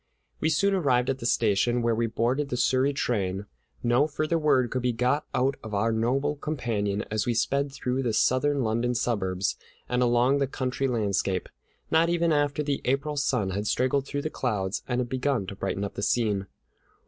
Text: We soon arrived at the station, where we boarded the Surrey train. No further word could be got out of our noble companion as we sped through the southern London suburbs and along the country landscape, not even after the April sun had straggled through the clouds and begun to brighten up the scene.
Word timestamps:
We 0.39 0.49
soon 0.49 0.73
arrived 0.73 1.11
at 1.11 1.19
the 1.19 1.27
station, 1.27 1.83
where 1.83 1.93
we 1.93 2.07
boarded 2.07 2.49
the 2.49 2.57
Surrey 2.57 2.91
train. 2.91 3.45
No 3.83 4.07
further 4.07 4.39
word 4.39 4.71
could 4.71 4.81
be 4.81 4.93
got 4.93 5.27
out 5.31 5.57
of 5.63 5.75
our 5.75 5.91
noble 5.91 6.35
companion 6.37 7.05
as 7.11 7.27
we 7.27 7.35
sped 7.35 7.71
through 7.71 8.01
the 8.01 8.11
southern 8.11 8.63
London 8.63 8.95
suburbs 8.95 9.57
and 9.87 10.01
along 10.01 10.39
the 10.39 10.47
country 10.47 10.87
landscape, 10.87 11.49
not 11.91 12.09
even 12.09 12.31
after 12.33 12.63
the 12.63 12.81
April 12.85 13.15
sun 13.15 13.51
had 13.51 13.67
straggled 13.67 14.07
through 14.07 14.23
the 14.23 14.31
clouds 14.31 14.81
and 14.87 15.07
begun 15.07 15.45
to 15.45 15.55
brighten 15.55 15.83
up 15.83 15.93
the 15.93 16.01
scene. 16.01 16.47